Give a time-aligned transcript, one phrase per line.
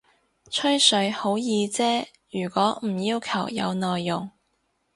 [0.49, 4.31] 吹水好易啫，如果唔要求有內容